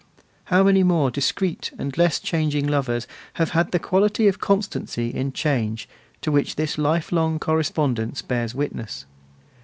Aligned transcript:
How 0.45 0.63
many 0.63 0.81
more 0.81 1.11
discreet 1.11 1.69
and 1.77 1.95
less 1.95 2.19
changing 2.19 2.65
lovers 2.67 3.05
have 3.33 3.51
had 3.51 3.69
the 3.69 3.77
quality 3.77 4.27
of 4.27 4.39
constancy 4.39 5.09
in 5.09 5.31
change, 5.31 5.87
to 6.21 6.31
which 6.31 6.55
this 6.55 6.79
life 6.79 7.11
long 7.11 7.37
correspondence 7.37 8.23
bears 8.23 8.55
witness? 8.55 9.05